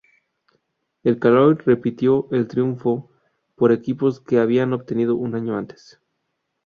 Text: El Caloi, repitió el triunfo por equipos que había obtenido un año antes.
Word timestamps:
El 1.03 1.19
Caloi, 1.19 1.53
repitió 1.63 2.27
el 2.31 2.47
triunfo 2.47 3.11
por 3.53 3.71
equipos 3.71 4.19
que 4.19 4.39
había 4.39 4.65
obtenido 4.65 5.15
un 5.15 5.35
año 5.35 5.55
antes. 5.55 6.01